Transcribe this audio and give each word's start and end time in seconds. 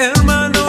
hermana. 0.00 0.59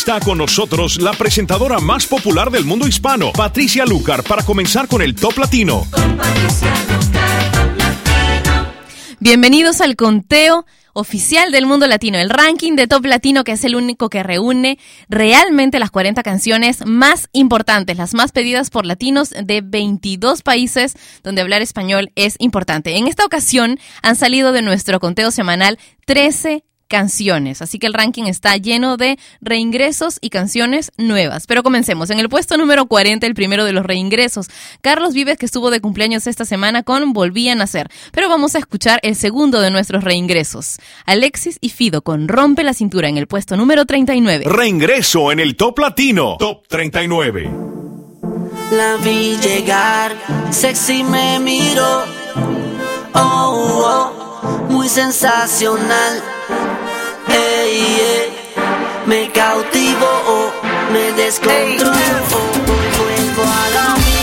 está 0.00 0.18
con 0.18 0.38
nosotros 0.38 0.98
la 1.02 1.12
presentadora 1.12 1.78
más 1.78 2.06
popular 2.06 2.50
del 2.50 2.64
mundo 2.64 2.88
hispano, 2.88 3.32
Patricia 3.34 3.84
Lucar, 3.84 4.22
para 4.22 4.42
comenzar 4.42 4.88
con 4.88 5.02
el 5.02 5.14
Top 5.14 5.36
Latino. 5.36 5.86
Bienvenidos 9.18 9.82
al 9.82 9.96
conteo 9.96 10.64
oficial 10.94 11.52
del 11.52 11.66
mundo 11.66 11.86
latino, 11.86 12.16
el 12.16 12.30
ranking 12.30 12.76
de 12.76 12.86
Top 12.86 13.04
Latino, 13.04 13.44
que 13.44 13.52
es 13.52 13.64
el 13.64 13.76
único 13.76 14.08
que 14.08 14.22
reúne 14.22 14.78
realmente 15.10 15.78
las 15.78 15.90
40 15.90 16.22
canciones 16.22 16.86
más 16.86 17.28
importantes, 17.32 17.98
las 17.98 18.14
más 18.14 18.32
pedidas 18.32 18.70
por 18.70 18.86
latinos 18.86 19.28
de 19.30 19.60
22 19.62 20.40
países 20.40 20.94
donde 21.22 21.42
hablar 21.42 21.60
español 21.60 22.10
es 22.14 22.36
importante. 22.38 22.96
En 22.96 23.06
esta 23.06 23.26
ocasión 23.26 23.78
han 24.02 24.16
salido 24.16 24.52
de 24.52 24.62
nuestro 24.62 24.98
conteo 24.98 25.30
semanal 25.30 25.78
13 26.06 26.64
canciones. 26.90 27.62
Así 27.62 27.78
que 27.78 27.86
el 27.86 27.94
ranking 27.94 28.24
está 28.24 28.56
lleno 28.58 28.98
de 28.98 29.18
reingresos 29.40 30.18
y 30.20 30.28
canciones 30.28 30.92
nuevas. 30.98 31.46
Pero 31.46 31.62
comencemos. 31.62 32.10
En 32.10 32.18
el 32.18 32.28
puesto 32.28 32.58
número 32.58 32.84
40, 32.86 33.26
el 33.26 33.34
primero 33.34 33.64
de 33.64 33.72
los 33.72 33.86
reingresos, 33.86 34.48
Carlos 34.82 35.14
Vives, 35.14 35.38
que 35.38 35.46
estuvo 35.46 35.70
de 35.70 35.80
cumpleaños 35.80 36.26
esta 36.26 36.44
semana 36.44 36.82
con 36.82 37.14
Volví 37.14 37.48
a 37.48 37.54
Nacer. 37.54 37.88
Pero 38.12 38.28
vamos 38.28 38.54
a 38.56 38.58
escuchar 38.58 38.98
el 39.02 39.14
segundo 39.14 39.60
de 39.60 39.70
nuestros 39.70 40.04
reingresos. 40.04 40.78
Alexis 41.06 41.56
y 41.60 41.70
Fido 41.70 42.02
con 42.02 42.28
Rompe 42.28 42.64
la 42.64 42.74
Cintura 42.74 43.08
en 43.08 43.16
el 43.16 43.28
puesto 43.28 43.56
número 43.56 43.86
39. 43.86 44.44
Reingreso 44.46 45.32
en 45.32 45.38
el 45.40 45.56
Top 45.56 45.78
Latino. 45.78 46.36
Top 46.38 46.66
39. 46.66 47.50
La 48.72 48.96
vi 48.96 49.36
llegar, 49.38 50.12
sexy 50.50 51.04
me 51.04 51.38
miró. 51.38 52.04
Oh, 53.14 53.14
oh, 53.14 53.84
oh 53.84 54.20
muy 54.68 54.88
sensacional 54.88 56.22
me 59.06 59.30
cautivo 59.32 60.06
o 60.26 60.52
me 60.92 61.12
descontrolo, 61.12 61.94
a 63.42 63.70
la 63.70 63.94
vida. 63.94 64.20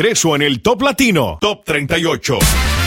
Ingreso 0.00 0.34
en 0.34 0.40
el 0.40 0.62
Top 0.62 0.80
Latino, 0.80 1.36
Top 1.42 1.62
38. 1.62 2.79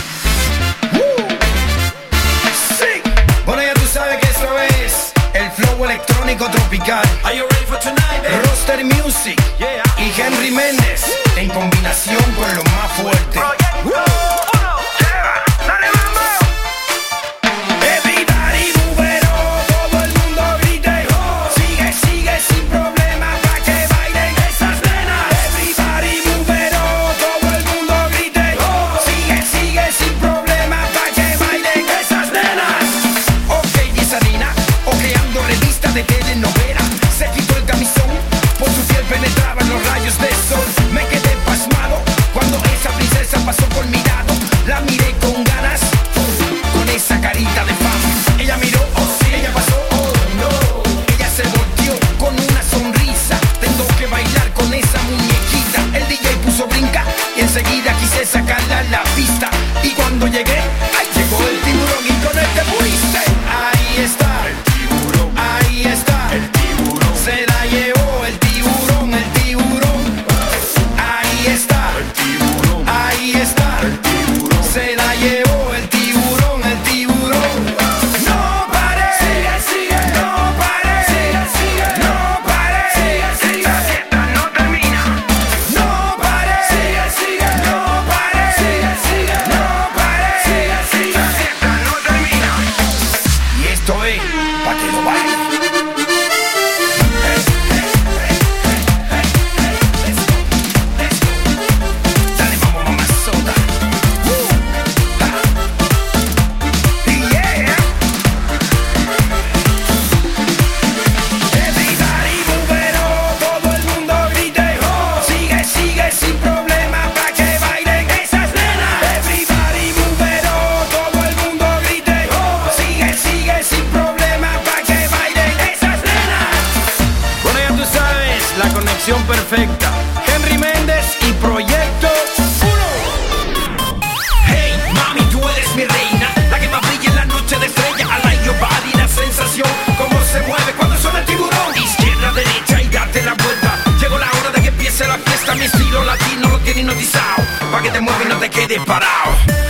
Mi 135.76 135.86
reina, 135.86 136.30
la 136.52 136.60
que 136.60 136.68
más 136.68 136.82
brilla 136.82 137.10
en 137.10 137.16
la 137.16 137.26
noche 137.26 137.58
de 137.58 137.66
estrella. 137.66 138.06
I 138.06 138.24
like 138.24 138.98
la 138.98 139.08
sensación, 139.08 139.68
cómo 139.98 140.22
se 140.24 140.40
mueve 140.42 140.74
cuando 140.78 140.98
suena 140.98 141.20
el 141.20 141.26
tiburón. 141.26 141.76
Izquierda, 141.76 142.32
derecha 142.34 142.82
y 142.82 142.88
date 142.90 143.22
la 143.24 143.34
vuelta. 143.34 143.80
Llegó 144.00 144.18
la 144.18 144.30
hora 144.40 144.52
de 144.54 144.62
que 144.62 144.68
empiece 144.68 145.08
la 145.08 145.18
fiesta, 145.18 145.56
mi 145.56 145.66
estilo 145.66 146.04
latino 146.04 146.50
lo 146.50 146.60
tiene 146.60 146.82
hipnotizado. 146.82 147.44
Pa' 147.72 147.82
que 147.82 147.90
te 147.90 148.02
muevas 148.02 148.26
y 148.26 148.30
no 148.30 148.38
te 148.38 148.50
quedes 148.50 148.80
parado. 148.86 149.63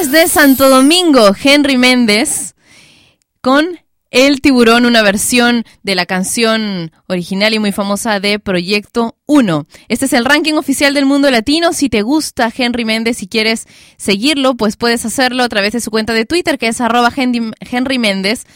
Desde 0.00 0.28
Santo 0.28 0.70
Domingo, 0.70 1.36
Henry 1.44 1.76
Méndez 1.76 2.54
con 3.42 3.78
El 4.10 4.40
Tiburón, 4.40 4.86
una 4.86 5.02
versión 5.02 5.66
de 5.82 5.94
la 5.94 6.06
canción 6.06 6.90
original 7.06 7.52
y 7.52 7.58
muy 7.58 7.70
famosa 7.70 8.18
de 8.18 8.38
Proyecto 8.38 9.18
1. 9.26 9.66
Este 9.88 10.06
es 10.06 10.14
el 10.14 10.24
ranking 10.24 10.54
oficial 10.54 10.94
del 10.94 11.04
mundo 11.04 11.30
latino. 11.30 11.74
Si 11.74 11.90
te 11.90 12.00
gusta 12.00 12.50
Henry 12.56 12.86
Méndez 12.86 13.22
y 13.22 13.28
quieres 13.28 13.66
seguirlo, 13.98 14.54
pues 14.54 14.78
puedes 14.78 15.04
hacerlo 15.04 15.42
a 15.42 15.50
través 15.50 15.74
de 15.74 15.80
su 15.80 15.90
cuenta 15.90 16.14
de 16.14 16.24
Twitter, 16.24 16.56
que 16.56 16.68
es 16.68 16.80
arroba 16.80 17.12
Henry 17.14 17.98
Méndez 17.98 18.46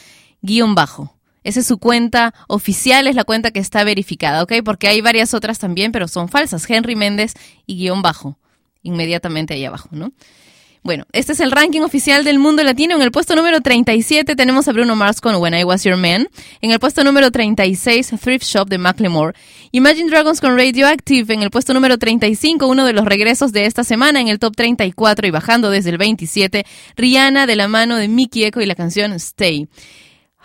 guion 0.41 0.75
bajo. 0.75 1.15
Esa 1.43 1.61
es 1.61 1.67
su 1.67 1.77
cuenta 1.77 2.33
oficial, 2.49 3.07
es 3.07 3.17
la 3.17 3.25
cuenta 3.25 3.51
que 3.51 3.61
está 3.61 3.85
verificada, 3.85 4.43
¿ok? 4.43 4.55
Porque 4.65 4.89
hay 4.89 5.03
varias 5.03 5.35
otras 5.35 5.59
también, 5.59 5.93
pero 5.93 6.09
son 6.09 6.31
falsas. 6.31 6.65
Henry 6.71 6.97
Méndez 6.97 7.35
y 7.67 7.77
guion 7.77 8.01
bajo. 8.01 8.39
Inmediatamente 8.83 9.53
ahí 9.53 9.67
abajo, 9.67 9.91
¿no? 9.93 10.15
Bueno, 10.85 11.07
este 11.13 11.33
es 11.33 11.41
el 11.41 11.51
ranking 11.51 11.81
oficial 11.81 12.25
del 12.25 12.39
mundo 12.39 12.63
latino. 12.63 12.95
En 12.95 13.01
el 13.01 13.11
puesto 13.11 13.35
número 13.35 13.63
37 13.63 14.37
tenemos 14.37 14.69
a 14.69 14.73
Bruno 14.73 14.95
Mars 14.95 15.23
con 15.23 15.35
When 15.37 15.55
I 15.55 15.65
Was 15.65 15.83
Your 15.85 15.97
Man. 15.97 16.29
En 16.61 16.73
el 16.73 16.79
puesto 16.79 17.03
número 17.03 17.31
36, 17.31 18.13
Thrift 18.21 18.45
Shop 18.45 18.69
de 18.69 18.77
Macklemore. 18.77 19.35
Imagine 19.73 20.11
Dragons 20.11 20.43
con 20.43 20.59
Radioactive. 20.59 21.33
En 21.33 21.41
el 21.41 21.49
puesto 21.49 21.73
número 21.73 21.97
35, 21.97 22.67
uno 22.67 22.85
de 22.85 22.93
los 22.93 23.07
regresos 23.07 23.53
de 23.53 23.65
esta 23.65 23.83
semana. 23.83 24.21
En 24.21 24.29
el 24.29 24.39
top 24.39 24.57
34 24.57 25.27
y 25.27 25.31
bajando 25.31 25.71
desde 25.71 25.89
el 25.89 25.97
27, 25.97 26.67
Rihanna 26.97 27.47
de 27.47 27.57
la 27.57 27.67
mano 27.67 27.97
de 27.97 28.09
Mickey 28.09 28.45
Echo 28.45 28.61
y 28.61 28.67
la 28.67 28.75
canción 28.75 29.15
Stay. 29.15 29.69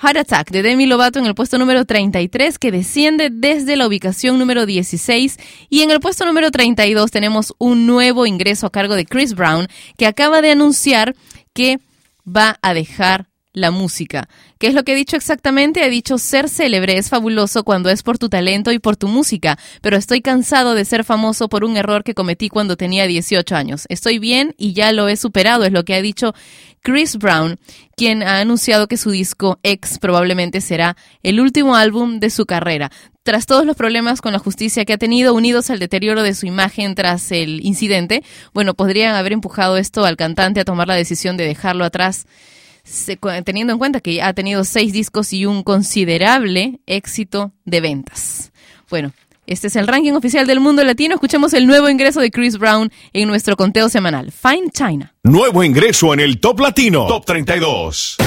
Heart 0.02 0.18
Attack 0.18 0.52
de 0.52 0.64
Demi 0.64 0.86
Lovato 0.86 1.20
en 1.20 1.26
el 1.26 1.36
puesto 1.36 1.58
número 1.58 1.84
33 1.84 2.58
que 2.58 2.72
desciende 2.72 3.30
desde 3.32 3.76
la 3.76 3.86
ubicación 3.86 4.40
número 4.40 4.66
16 4.66 5.38
y 5.70 5.82
en 5.82 5.92
el 5.92 6.00
puesto 6.00 6.26
número 6.26 6.52
32 6.52 7.12
tenemos 7.12 7.54
un 7.58 7.86
nuevo 7.86 8.26
ingreso 8.26 8.66
a 8.66 8.72
cargo 8.72 8.96
de 8.96 9.06
Chris 9.06 9.36
Brown 9.36 9.68
que 9.98 10.08
acaba 10.08 10.42
de 10.42 10.52
anunciar 10.52 11.16
que 11.54 11.80
va 12.26 12.58
a 12.62 12.74
dejar 12.74 13.29
la 13.60 13.72
música. 13.72 14.30
¿Qué 14.58 14.68
es 14.68 14.74
lo 14.74 14.84
que 14.84 14.94
he 14.94 14.96
dicho 14.96 15.16
exactamente? 15.16 15.86
He 15.86 15.90
dicho 15.90 16.18
ser 16.18 16.50
célebre 16.50 16.98
es 16.98 17.10
fabuloso 17.10 17.64
cuando 17.64 17.90
es 17.90 18.04
por 18.04 18.18
tu 18.18 18.30
talento 18.30 18.72
y 18.72 18.80
por 18.80 18.98
tu 18.98 19.08
música, 19.08 19.58
pero 19.82 19.98
estoy 19.98 20.22
cansado 20.22 20.74
de 20.74 20.86
ser 20.86 21.04
famoso 21.04 21.50
por 21.50 21.64
un 21.64 21.78
error 21.78 22.04
que 22.04 22.14
cometí 22.14 22.50
cuando 22.50 22.78
tenía 22.78 23.08
18 23.08 23.56
años. 23.56 23.86
Estoy 23.90 24.20
bien 24.20 24.56
y 24.58 24.74
ya 24.74 24.92
lo 24.92 25.08
he 25.08 25.18
superado, 25.18 25.64
es 25.64 25.72
lo 25.72 25.86
que 25.86 25.96
ha 25.96 26.02
dicho 26.02 26.34
Chris 26.82 27.18
Brown, 27.18 27.60
quien 27.96 28.24
ha 28.24 28.40
anunciado 28.40 28.88
que 28.88 28.98
su 28.98 29.12
disco 29.12 29.60
X 29.64 30.00
probablemente 30.00 30.62
será 30.62 30.96
el 31.24 31.40
último 31.40 31.76
álbum 31.76 32.20
de 32.20 32.30
su 32.30 32.46
carrera. 32.46 32.92
Tras 33.24 33.46
todos 33.46 33.66
los 33.66 33.76
problemas 33.76 34.22
con 34.22 34.34
la 34.34 34.40
justicia 34.40 34.86
que 34.86 34.94
ha 34.94 34.98
tenido, 34.98 35.34
unidos 35.34 35.70
al 35.70 35.80
deterioro 35.80 36.24
de 36.24 36.34
su 36.34 36.46
imagen 36.46 36.96
tras 36.96 37.32
el 37.32 37.64
incidente, 37.66 38.24
bueno, 38.54 38.74
podrían 38.74 39.16
haber 39.16 39.34
empujado 39.34 39.78
esto 39.78 40.06
al 40.06 40.18
cantante 40.18 40.62
a 40.62 40.66
tomar 40.66 40.88
la 40.88 40.96
decisión 40.96 41.38
de 41.38 41.46
dejarlo 41.46 41.84
atrás 41.86 42.26
teniendo 43.46 43.74
en 43.74 43.80
cuenta 43.80 44.00
que 44.00 44.22
ha 44.22 44.34
tenido 44.34 44.64
seis 44.64 44.94
discos 44.94 45.34
y 45.34 45.46
un 45.46 45.64
considerable 45.64 46.80
éxito 46.86 47.52
de 47.66 47.82
ventas. 47.82 48.52
Bueno, 48.90 49.14
este 49.50 49.68
es 49.68 49.76
el 49.76 49.88
ranking 49.88 50.14
oficial 50.14 50.46
del 50.46 50.60
mundo 50.60 50.84
latino. 50.84 51.16
Escuchemos 51.16 51.54
el 51.54 51.66
nuevo 51.66 51.90
ingreso 51.90 52.20
de 52.22 52.30
Chris 52.30 52.58
Brown 52.58 52.92
en 53.14 53.28
nuestro 53.28 53.58
conteo 53.58 53.90
semanal. 53.90 54.32
Fine 54.32 54.70
China. 54.72 55.16
Nuevo 55.24 55.64
ingreso 55.64 56.14
en 56.14 56.20
el 56.20 56.40
Top 56.40 56.60
Latino. 56.60 57.08
Top 57.08 57.26
32. 57.26 58.18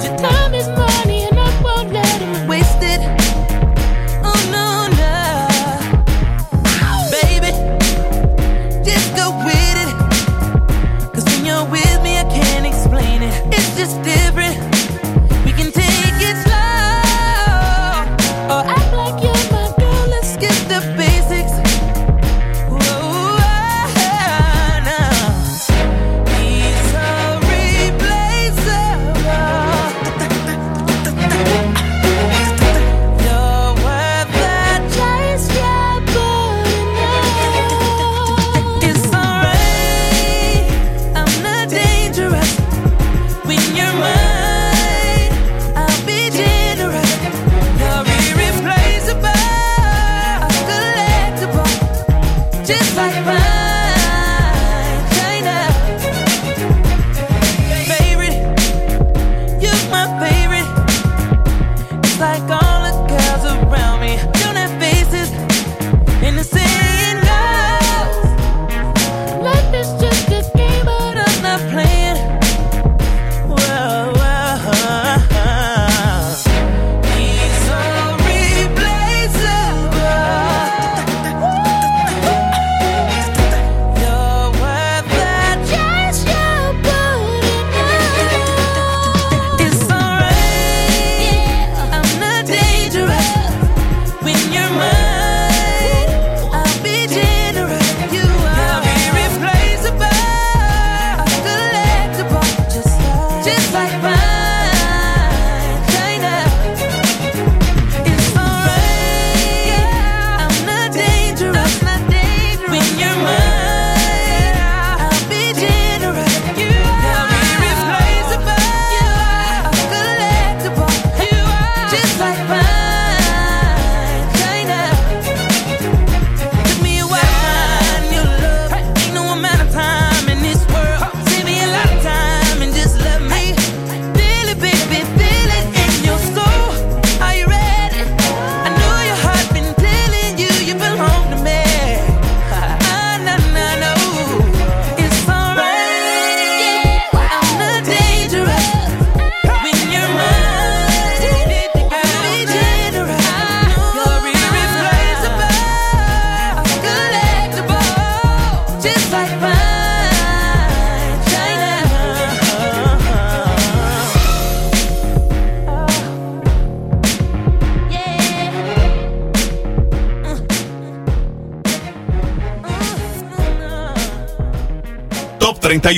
Cause 0.00 0.08
your 0.08 0.39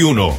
Well, 0.03 0.35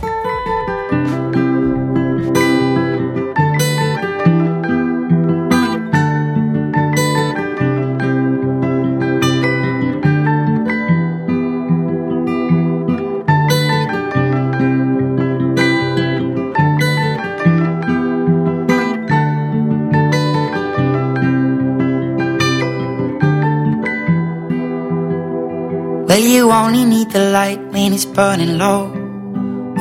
you 26.20 26.52
only 26.52 26.86
need 26.86 27.12
the 27.12 27.32
light 27.32 27.60
when 27.72 27.94
it's 27.94 28.06
burning 28.06 28.58
low. 28.58 28.93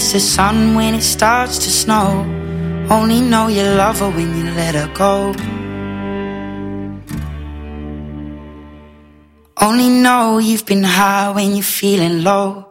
miss 0.00 0.12
the 0.12 0.20
sun 0.20 0.74
when 0.74 0.94
it 0.94 1.02
starts 1.02 1.58
to 1.58 1.70
snow. 1.70 2.24
Only 2.88 3.20
know 3.20 3.48
you 3.48 3.62
love 3.62 4.00
her 4.00 4.08
when 4.08 4.30
you 4.38 4.44
let 4.60 4.74
her 4.74 4.88
go. 4.94 5.34
Only 9.60 9.90
know 9.90 10.38
you've 10.38 10.64
been 10.64 10.84
high 10.84 11.30
when 11.36 11.54
you're 11.54 11.74
feeling 11.80 12.24
low. 12.24 12.64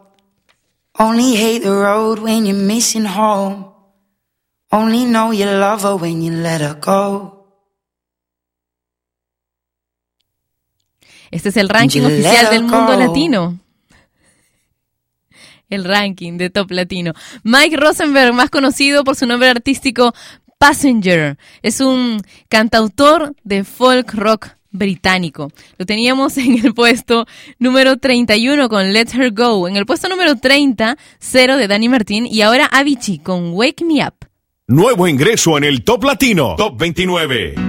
Only 0.98 1.36
hate 1.36 1.62
the 1.62 1.72
road 1.72 2.18
when 2.18 2.48
you're 2.48 2.66
missing 2.74 3.06
home. 3.06 3.58
Only 4.72 5.06
know 5.06 5.30
you 5.30 5.46
love 5.46 5.84
her 5.84 5.96
when 5.96 6.24
you 6.24 6.32
let 6.32 6.62
her 6.62 6.74
go. 6.82 7.36
Este 11.30 11.50
es 11.50 11.58
el 11.58 11.70
ranking 11.70 12.06
oficial 12.06 12.50
del 12.50 12.64
mundo 12.64 12.96
latino. 12.96 13.60
El 15.70 15.84
ranking 15.84 16.38
de 16.38 16.50
top 16.50 16.72
latino. 16.72 17.14
Mike 17.44 17.78
Rosenberg, 17.78 18.34
más 18.34 18.50
conocido 18.50 19.04
por 19.04 19.16
su 19.16 19.26
nombre 19.26 19.50
artístico 19.50 20.14
Passenger, 20.58 21.38
es 21.62 21.80
un 21.80 22.22
cantautor 22.50 23.34
de 23.44 23.64
folk 23.64 24.14
rock 24.14 24.48
británico. 24.72 25.52
Lo 25.78 25.86
teníamos 25.86 26.38
en 26.40 26.66
el 26.66 26.74
puesto 26.74 27.26
número 27.60 27.98
31 27.98 28.70
con 28.70 28.94
Let 28.94 29.08
Her 29.14 29.32
Go, 29.32 29.68
en 29.68 29.76
el 29.76 29.86
puesto 29.86 30.10
número 30.10 30.36
30, 30.36 30.98
Cero 31.20 31.58
de 31.58 31.68
Danny 31.68 31.90
Martín 31.90 32.26
y 32.26 32.42
ahora 32.42 32.66
Avicii 32.66 33.20
con 33.20 33.54
Wake 33.54 33.86
Me 33.86 34.06
Up. 34.06 34.26
Nuevo 34.68 35.08
ingreso 35.08 35.58
en 35.58 35.64
el 35.64 35.84
Top 35.84 36.04
Latino. 36.04 36.56
Top 36.56 36.78
29. 36.78 37.69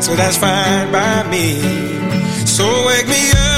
So 0.00 0.14
that's 0.14 0.36
fine 0.36 0.92
by 0.92 1.28
me. 1.28 1.60
So 2.46 2.64
wake 2.86 3.06
me 3.08 3.30
up 3.32 3.57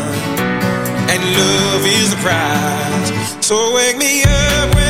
love 1.37 1.85
is 1.85 2.09
the 2.11 2.17
prize. 2.17 3.45
So 3.45 3.73
wake 3.75 3.97
me 3.97 4.23
up. 4.23 4.80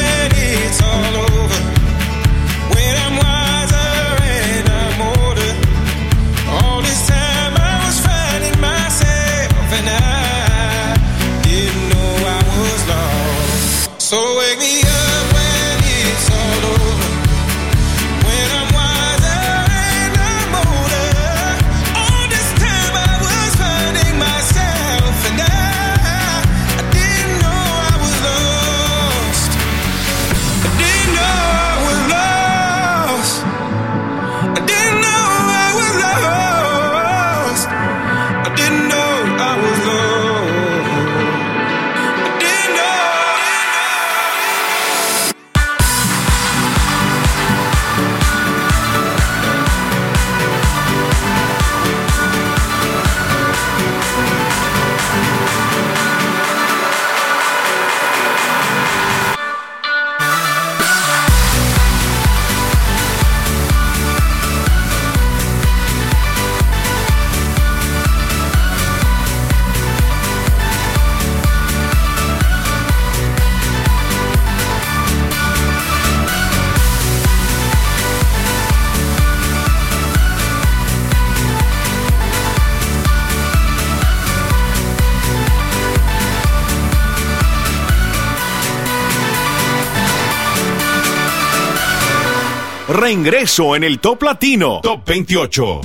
Reingreso 92.91 93.77
en 93.77 93.86
el 93.86 93.99
Top 93.99 94.21
Latino. 94.23 94.82
Top 94.84 95.06
28. 95.06 95.82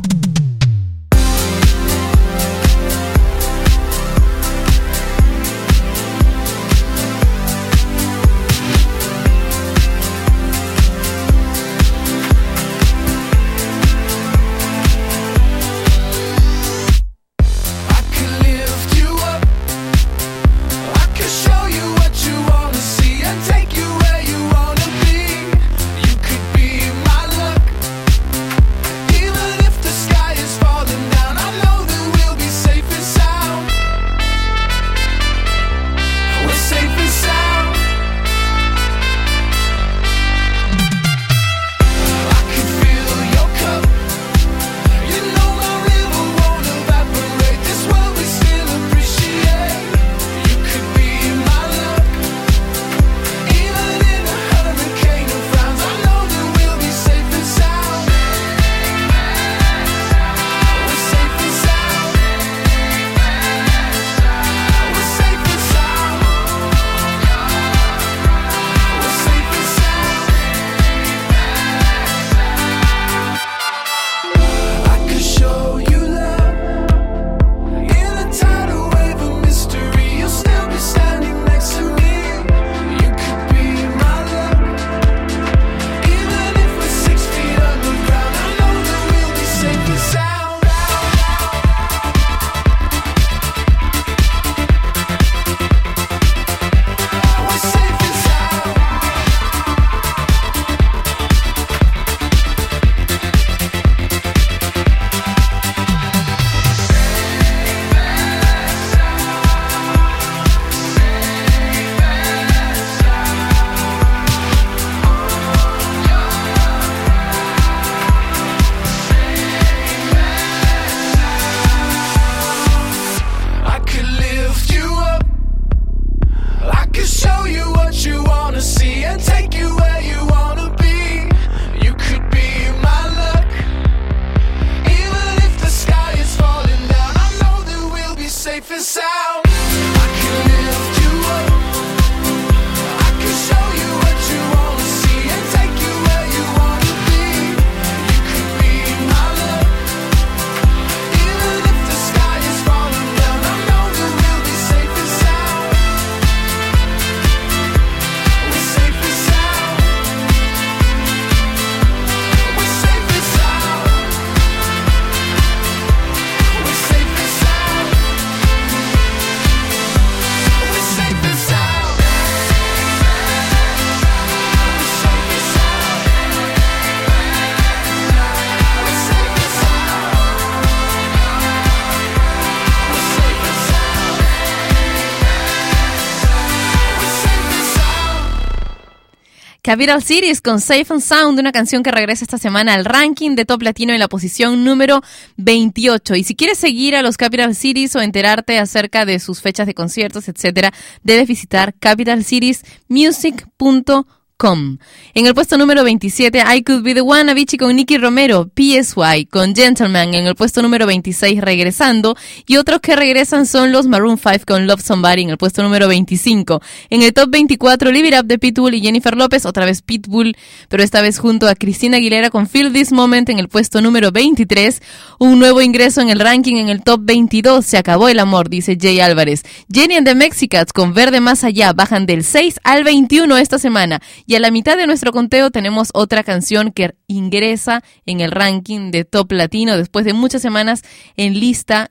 Capital 189.67 190.01
Cities 190.01 190.41
con 190.41 190.61
Safe 190.61 190.87
and 190.91 191.03
Sound, 191.03 191.41
una 191.41 191.51
canción 191.51 191.83
que 191.83 191.91
regresa 191.91 192.25
esta 192.25 192.39
semana 192.39 192.75
al 192.75 192.85
ranking 192.85 193.35
de 193.35 193.45
Top 193.45 193.63
Latino 193.63 193.93
en 193.93 193.99
la 193.99 194.07
posición 194.07 194.63
número 194.63 195.03
28. 195.39 196.15
Y 196.15 196.23
si 196.23 196.37
quieres 196.37 196.57
seguir 196.57 196.95
a 196.95 197.03
los 197.03 197.17
Capital 197.17 197.57
Cities 197.57 197.97
o 197.97 198.01
enterarte 198.01 198.61
acerca 198.61 199.05
de 199.05 199.19
sus 199.19 199.41
fechas 199.41 199.67
de 199.67 199.75
conciertos, 199.75 200.29
etcétera, 200.29 200.73
debes 201.03 201.27
visitar 201.27 201.75
capitalcitiesmusic.com. 201.75 204.05
En 204.39 205.27
el 205.27 205.33
puesto 205.33 205.57
número 205.57 205.83
27, 205.83 206.45
I 206.55 206.63
Could 206.63 206.83
Be 206.83 206.93
The 206.93 207.01
One, 207.01 207.31
Avicii 207.31 207.59
con 207.59 207.75
Nicky 207.75 207.97
Romero, 207.97 208.51
PSY 208.55 209.25
con 209.31 209.55
Gentleman 209.55 210.13
en 210.13 210.27
el 210.27 210.35
puesto 210.35 210.61
número 210.61 210.87
26 210.87 211.41
regresando 211.41 212.15
y 212.47 212.59
otros 212.59 212.81
que 212.81 212.95
regresan 212.97 213.47
son 213.47 213.73
los 213.73 213.87
Maroon 213.87 214.19
5 214.19 214.45
con 214.47 214.67
Love 214.67 214.83
Somebody 214.83 215.23
en 215.23 215.31
el 215.31 215.39
puesto 215.39 215.63
número 215.63 215.89
25. 215.89 216.61
En 216.91 217.01
el 217.01 217.15
top 217.15 217.31
24, 217.31 217.91
Live 217.91 218.09
It 218.09 218.15
Up 218.21 218.27
de 218.27 218.39
Pitbull 218.39 218.75
y 218.75 218.83
Jennifer 218.83 219.17
López, 219.17 219.47
otra 219.47 219.65
vez 219.65 219.81
Pitbull, 219.81 220.37
pero 220.69 220.83
esta 220.83 221.01
vez 221.01 221.19
junto 221.19 221.49
a 221.49 221.55
Cristina 221.55 221.97
Aguilera 221.97 222.29
con 222.29 222.47
Feel 222.47 222.75
This 222.75 222.93
Moment 222.93 223.31
en 223.31 223.39
el 223.39 223.49
puesto 223.49 223.81
número 223.81 224.13
23. 224.13 224.83
Un 225.19 225.39
nuevo 225.39 225.63
ingreso 225.63 226.03
en 226.03 226.11
el 226.11 226.21
ranking 226.21 226.57
en 226.57 226.69
el 226.69 226.83
top 226.83 227.01
22, 227.05 227.65
Se 227.65 227.79
acabó 227.79 228.11
el 228.11 228.19
amor, 228.19 228.51
dice 228.51 228.77
Jay 228.79 229.01
Álvarez. 229.01 229.45
Jenny 229.73 229.95
and 229.95 230.07
the 230.07 230.15
Mexicats 230.15 230.75
con 230.75 230.93
Verde 230.93 231.23
Más 231.23 231.43
Allá 231.43 231.73
bajan 231.73 232.05
del 232.05 232.23
6 232.23 232.61
al 232.65 232.85
21 232.85 233.39
esta 233.39 233.59
semana 233.59 234.03
y 234.27 234.35
a 234.35 234.41
la 234.41 234.51
mitad 234.51 234.77
de 234.77 234.87
nuestro 234.87 235.13
conteo 235.13 235.51
tenemos 235.51 235.91
otra 235.95 236.25
canción 236.25 236.73
que 236.73 236.95
ingresa 237.07 237.83
en 238.05 238.21
el 238.21 238.33
ranking 238.33 238.91
de 238.91 239.05
Top 239.05 239.31
Latino 239.33 239.77
después 239.77 240.05
de 240.05 240.13
muchas 240.13 240.43
semanas 240.43 240.83
en 241.17 241.39
lista 241.39 241.91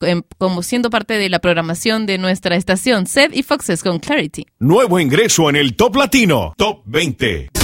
em, 0.00 0.22
como 0.38 0.62
siendo 0.62 0.90
parte 0.90 1.14
de 1.18 1.28
la 1.28 1.40
programación 1.40 2.06
de 2.06 2.18
nuestra 2.18 2.56
estación, 2.56 3.06
Seth 3.06 3.34
y 3.34 3.42
Foxes 3.42 3.82
con 3.82 3.98
Clarity. 3.98 4.46
Nuevo 4.58 5.00
ingreso 5.00 5.50
en 5.50 5.56
el 5.56 5.74
Top 5.74 5.96
Latino, 5.96 6.54
Top 6.56 6.82
20. 6.86 7.55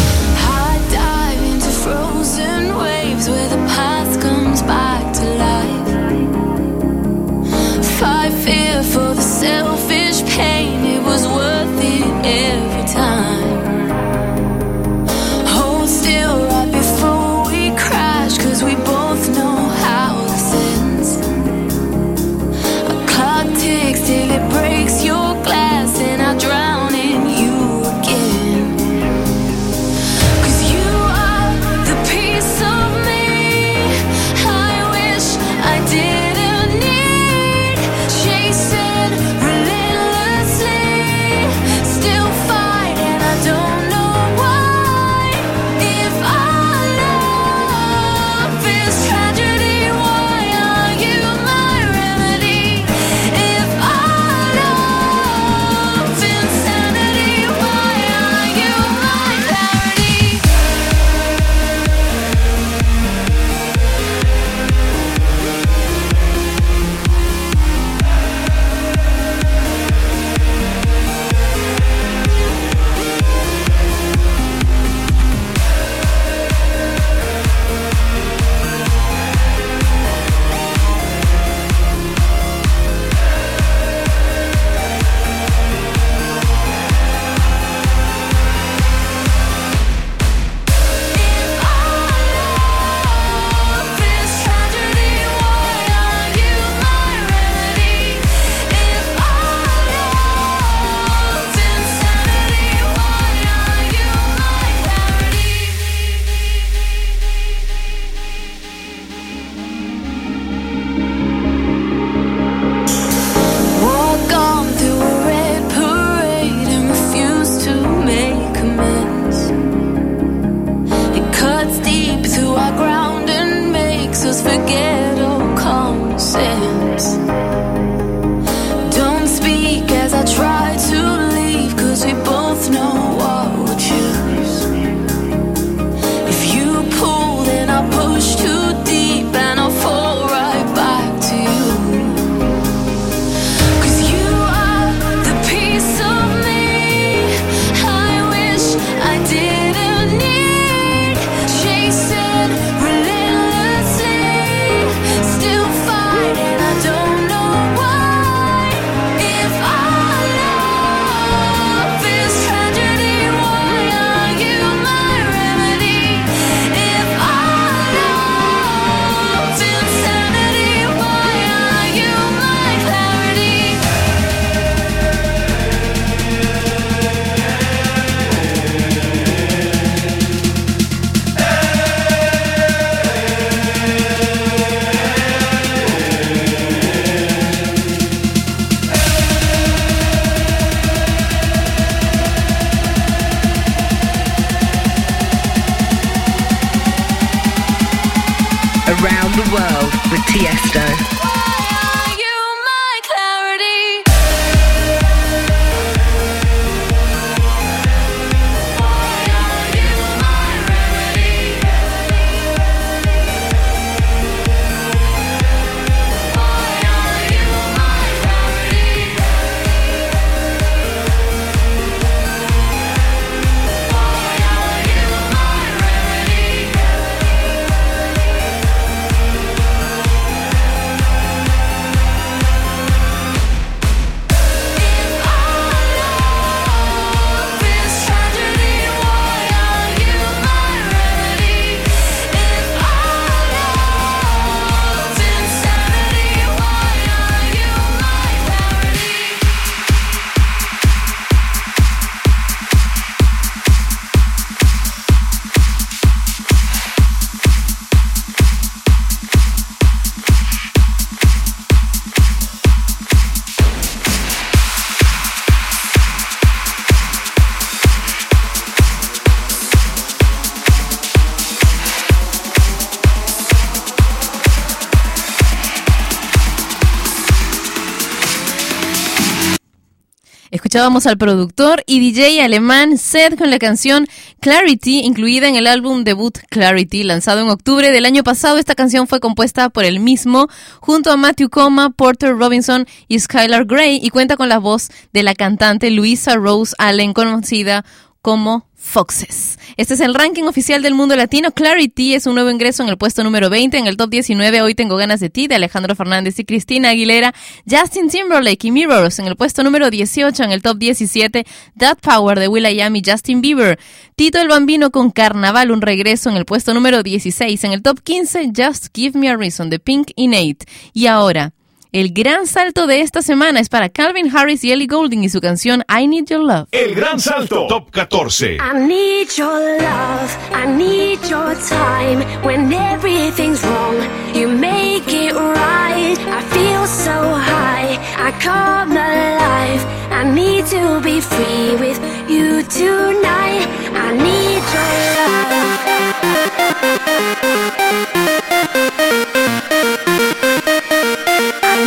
Escuchábamos 280.73 281.07
al 281.07 281.19
productor 281.19 281.85
y 281.87 282.01
DJ 282.01 282.43
alemán 282.43 282.97
Seth 282.97 283.37
con 283.37 283.51
la 283.51 283.59
canción 283.59 284.07
Clarity, 284.41 285.01
incluida 285.01 285.47
en 285.47 285.57
el 285.57 285.67
álbum 285.67 286.03
debut 286.03 286.39
Clarity, 286.49 287.03
lanzado 287.03 287.43
en 287.43 287.51
octubre 287.51 287.91
del 287.91 288.07
año 288.07 288.25
pasado. 288.25 288.57
Esta 288.57 288.75
canción 288.75 289.07
fue 289.07 289.21
compuesta 289.21 289.69
por 289.69 289.85
él 289.85 290.01
mismo, 290.01 290.49
junto 290.81 291.13
a 291.13 291.19
Matthew 291.19 291.51
Coma, 291.51 291.91
Porter 291.91 292.39
Robinson 292.39 292.87
y 293.07 293.21
Skylar 293.21 293.67
Gray, 293.67 294.01
y 294.03 294.09
cuenta 294.09 294.39
con 294.39 294.49
la 294.49 294.57
voz 294.57 294.89
de 295.13 295.23
la 295.23 295.35
cantante 295.35 295.91
Luisa 295.91 296.37
Rose 296.37 296.75
Allen, 296.79 297.13
conocida 297.13 297.85
como 298.23 298.69
Foxes. 298.77 299.59
Este 299.77 299.95
es 299.95 300.01
el 300.01 300.15
ranking 300.15 300.45
oficial 300.45 300.83
del 300.83 300.95
mundo 300.95 301.15
latino. 301.17 301.53
Clarity 301.53 302.15
es 302.15 302.27
un 302.27 302.35
nuevo 302.35 302.51
ingreso 302.51 302.83
en 302.83 302.89
el 302.89 302.97
puesto 302.97 303.23
número 303.23 303.49
20. 303.49 303.79
En 303.79 303.87
el 303.87 303.97
top 303.97 304.11
19, 304.11 304.63
Hoy 304.63 304.75
Tengo 304.75 304.97
Ganas 304.97 305.21
de 305.21 305.31
Ti, 305.31 305.47
de 305.47 305.55
Alejandro 305.55 305.95
Fernández 305.95 306.39
y 306.39 306.45
Cristina 306.45 306.91
Aguilera. 306.91 307.35
Justin 307.69 308.09
Timberlake 308.09 308.67
y 308.67 308.71
Mirrors 308.71 309.19
en 309.19 309.27
el 309.27 309.37
puesto 309.37 309.63
número 309.63 309.91
18. 309.91 310.43
En 310.43 310.53
el 310.53 310.63
top 310.63 310.79
17, 310.79 311.45
That 311.79 311.99
Power 312.01 312.39
de 312.39 312.49
Will.i.am 312.49 312.97
y 312.97 313.03
Justin 313.05 313.41
Bieber. 313.41 313.79
Tito 314.17 314.41
el 314.41 314.49
Bambino 314.49 314.91
con 314.91 315.11
Carnaval, 315.11 315.71
un 315.71 315.81
regreso 315.81 316.31
en 316.31 316.37
el 316.37 316.45
puesto 316.45 316.75
número 316.75 317.03
16. 317.03 317.65
En 317.65 317.73
el 317.73 317.83
top 317.83 318.01
15, 318.03 318.53
Just 318.57 318.89
Give 318.95 319.19
Me 319.19 319.29
a 319.31 319.37
Reason 319.37 319.71
de 319.71 319.79
Pink 319.79 320.11
y 320.17 320.29
Nate. 320.29 320.67
Y 320.93 321.07
ahora, 321.07 321.53
el 321.93 322.13
gran 322.13 322.47
salto 322.47 322.87
de 322.87 323.03
esta 323.03 323.21
semana 323.21 323.61
es 323.61 323.69
para 323.69 323.91
Calvin 323.91 324.35
Harris 324.35 324.65
y 324.65 324.73
Ellie 324.73 324.87
Goulding 324.87 325.25
y 325.25 325.29
su 325.29 325.43
canción 325.43 325.85
I 325.89 326.09
Need 326.09 326.25
Your 326.27 326.41
Love. 326.41 326.69
El 326.73 326.95
gran 326.95 327.21
salto. 327.21 327.67
Top 327.69 327.91
14. 327.93 328.57
I 328.57 328.73
need 328.79 329.29
your 329.37 329.61
love, 329.79 330.37
I 330.55 330.67
need 330.67 331.21
your 331.29 331.55
time. 331.69 332.25
When 332.43 332.73
everything's 332.73 333.63
wrong, 333.63 333.97
you 334.35 334.49
make 334.49 335.07
it 335.09 335.35
right. 335.35 336.17
I 336.19 336.43
feel 336.51 336.87
so 336.87 337.35
high, 337.35 337.99
I 338.17 338.33
come 338.41 338.97
alive. 338.97 339.85
I 340.11 340.25
need 340.25 340.65
to 340.69 341.01
be 341.03 341.21
free 341.21 341.77
with 341.77 342.01
you 342.29 342.63
tonight. 342.63 343.69
I 343.93 344.13
need 344.17 344.63
your 344.73 344.89
love. 345.17 345.53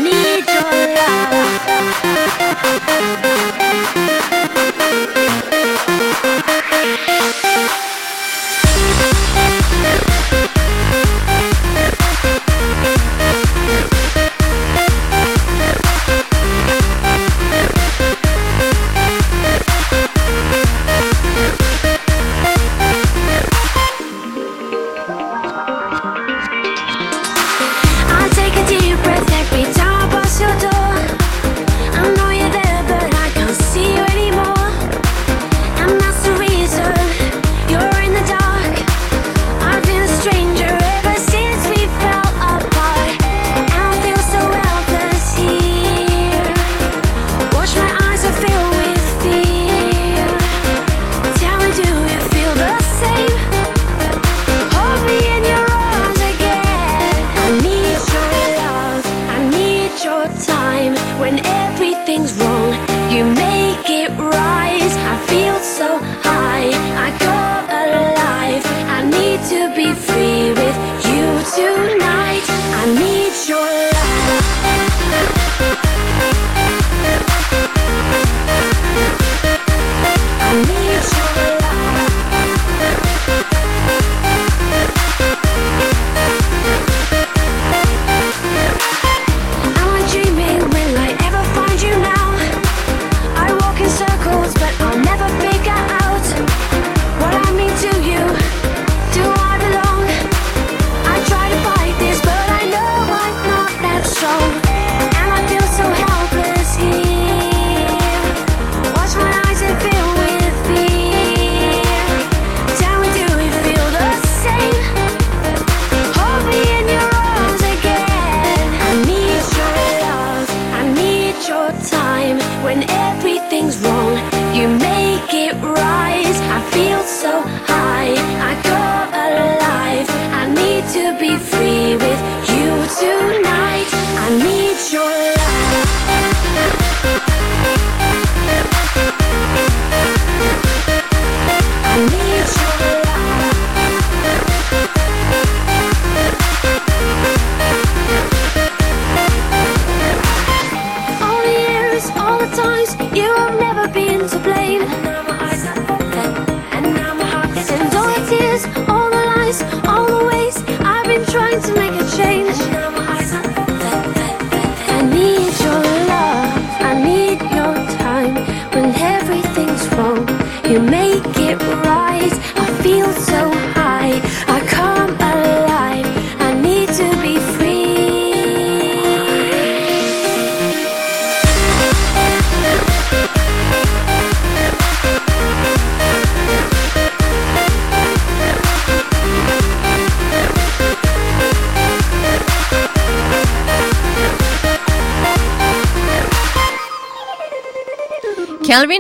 Need 0.02 0.46
your 0.48 0.66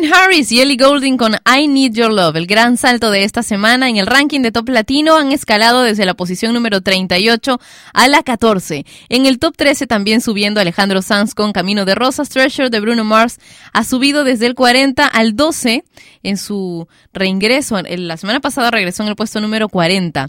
Harris 0.03 0.51
y 0.51 0.61
Ellie 0.61 0.77
Goulding 0.77 1.15
con 1.15 1.35
I 1.45 1.67
Need 1.67 1.93
Your 1.93 2.11
Love. 2.11 2.35
El 2.35 2.47
gran 2.47 2.75
salto 2.75 3.11
de 3.11 3.23
esta 3.23 3.43
semana 3.43 3.87
en 3.87 3.97
el 3.97 4.07
ranking 4.07 4.41
de 4.41 4.51
Top 4.51 4.67
Latino 4.67 5.15
han 5.15 5.31
escalado 5.31 5.83
desde 5.83 6.05
la 6.05 6.15
posición 6.15 6.53
número 6.53 6.81
38 6.81 7.59
a 7.93 8.07
la 8.07 8.21
14. 8.21 8.85
En 9.09 9.25
el 9.25 9.39
top 9.39 9.55
13 9.55 9.87
también 9.87 10.21
subiendo 10.21 10.59
Alejandro 10.59 11.01
Sanz 11.01 11.33
con 11.33 11.53
Camino 11.53 11.85
de 11.85 11.95
Rosas, 11.95 12.29
Treasure 12.29 12.69
de 12.69 12.79
Bruno 12.79 13.03
Mars 13.03 13.39
ha 13.73 13.83
subido 13.83 14.23
desde 14.23 14.47
el 14.47 14.55
40 14.55 15.05
al 15.07 15.35
12 15.35 15.85
en 16.23 16.37
su 16.37 16.87
reingreso. 17.13 17.81
La 17.81 18.17
semana 18.17 18.41
pasada 18.41 18.71
regresó 18.71 19.03
en 19.03 19.09
el 19.09 19.15
puesto 19.15 19.39
número 19.39 19.69
40. 19.69 20.27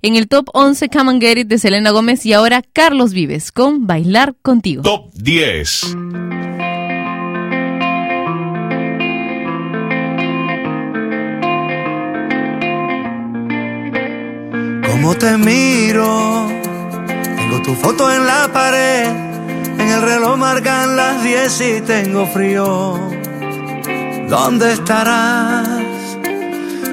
En 0.00 0.16
el 0.16 0.28
top 0.28 0.48
11 0.54 0.88
Come 0.88 1.10
and 1.10 1.22
Get 1.22 1.38
It 1.38 1.48
de 1.48 1.58
Selena 1.58 1.90
Gómez 1.90 2.24
y 2.24 2.32
ahora 2.32 2.62
Carlos 2.72 3.12
Vives 3.12 3.52
con 3.52 3.86
Bailar 3.86 4.34
Contigo. 4.42 4.82
Top 4.82 5.12
10. 5.14 5.96
Cómo 14.92 15.14
te 15.14 15.38
miro, 15.38 16.48
tengo 17.06 17.62
tu 17.62 17.74
foto 17.74 18.12
en 18.12 18.26
la 18.26 18.52
pared, 18.52 19.06
en 19.78 19.88
el 19.88 20.02
reloj 20.02 20.36
marcan 20.36 20.96
las 20.96 21.24
10 21.24 21.60
y 21.62 21.80
tengo 21.80 22.26
frío. 22.26 23.00
¿Dónde 24.28 24.74
estarás? 24.74 26.18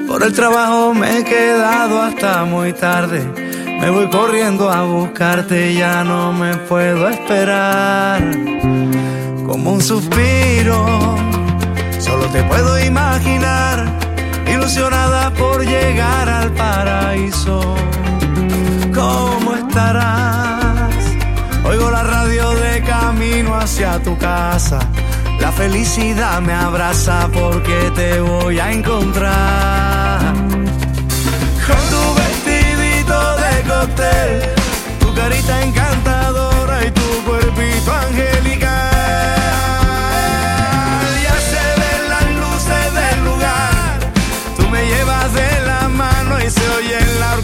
Por 0.08 0.22
el 0.22 0.32
trabajo 0.32 0.94
me 0.94 1.18
he 1.18 1.24
quedado 1.24 2.00
hasta 2.00 2.44
muy 2.46 2.72
tarde. 2.72 3.20
Me 3.66 3.90
voy 3.90 4.08
corriendo 4.08 4.70
a 4.70 4.82
buscarte, 4.84 5.74
ya 5.74 6.02
no 6.02 6.32
me 6.32 6.56
puedo 6.56 7.06
esperar. 7.06 8.22
Como 9.46 9.72
un 9.72 9.82
suspiro, 9.82 10.86
solo 11.98 12.24
te 12.28 12.42
puedo 12.44 12.82
imaginar, 12.82 13.86
ilusionada 14.60 15.30
por 15.30 15.64
llegar 15.64 16.28
al 16.28 16.52
paraíso. 16.52 17.74
¿Cómo 18.94 19.54
estarás? 19.54 20.94
Oigo 21.64 21.90
la 21.90 22.02
radio 22.02 22.50
de 22.50 22.82
camino 22.82 23.54
hacia 23.56 23.98
tu 24.02 24.16
casa. 24.18 24.78
La 25.40 25.50
felicidad 25.50 26.40
me 26.42 26.52
abraza 26.52 27.28
porque 27.32 27.90
te 27.94 28.20
voy 28.20 28.58
a 28.58 28.70
encontrar. 28.70 30.20
Con 31.66 31.82
tu 31.92 32.02
vestidito 32.20 33.36
de 33.42 33.52
cóctel, 33.70 34.42
tu 35.00 35.14
carita 35.14 35.62
encantadora 35.62 36.84
y 36.86 36.90
tu 36.90 37.24
cuerpito 37.24 37.92
angelical. 37.94 38.90
Se 46.50 46.68
oye 46.70 46.98
en 46.98 47.20
la 47.20 47.39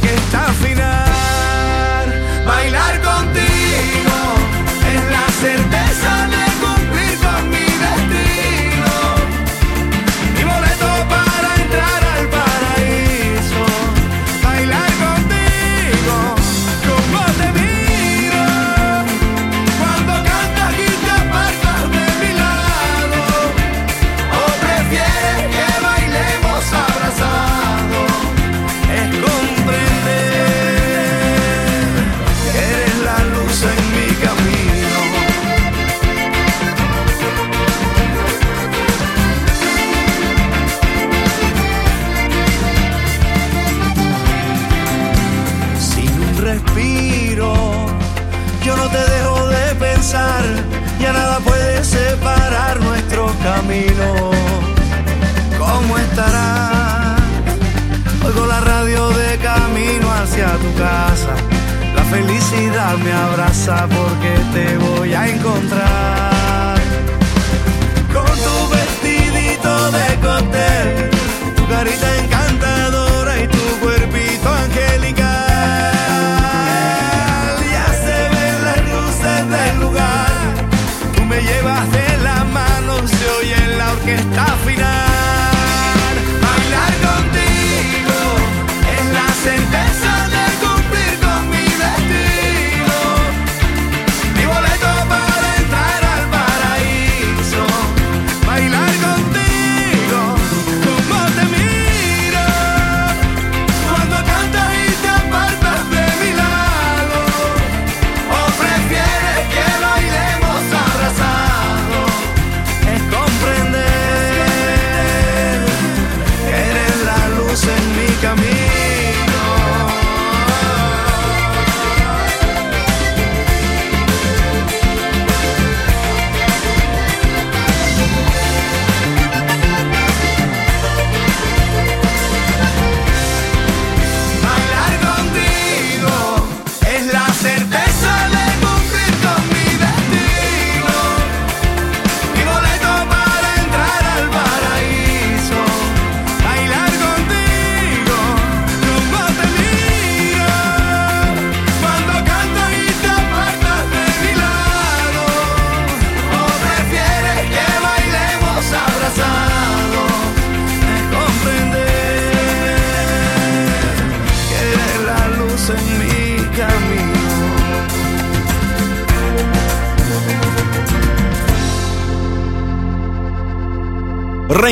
¿Cómo 55.58 55.98
estarás? 55.98 57.20
Oigo 58.24 58.46
la 58.46 58.60
radio 58.60 59.08
de 59.08 59.38
camino 59.38 60.08
hacia 60.12 60.52
tu 60.52 60.72
casa. 60.74 61.34
La 61.96 62.04
felicidad 62.04 62.96
me 62.98 63.12
abraza 63.12 63.88
porque 63.88 64.32
te 64.54 64.76
voy 64.78 65.14
a 65.14 65.28
encontrar. 65.28 66.78
Con 68.12 68.24
tu 68.24 68.56
vestidito 68.70 69.90
de 69.90 70.06
cóctel, 70.26 71.10
tu 71.56 71.66
carita 71.66 72.16
encantadora 72.18 72.35
la 83.86 83.92
orquesta 83.92 84.44
final. 84.64 84.95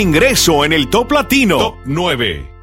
Reingreso 0.05 0.67
en 0.67 0.75
el 0.75 0.91
Top 0.91 1.13
Latino. 1.13 1.57
Top 1.59 1.77
9. 1.87 2.54